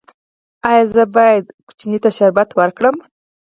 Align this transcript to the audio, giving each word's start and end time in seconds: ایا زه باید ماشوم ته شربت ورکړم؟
ایا 0.69 0.83
زه 0.93 1.03
باید 1.15 1.45
ماشوم 1.63 1.93
ته 2.03 2.09
شربت 2.17 2.49
ورکړم؟ 2.55 2.95